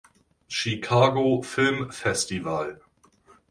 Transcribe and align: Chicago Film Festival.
Chicago 0.47 1.43
Film 1.43 1.91
Festival. 1.91 2.77